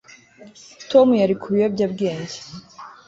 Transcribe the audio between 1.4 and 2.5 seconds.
ku biyobyabwenge